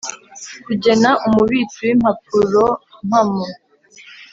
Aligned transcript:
kugena 0.65 1.09
Umubitsi 1.27 1.79
w 1.87 1.89
impapurompamo 1.95 3.45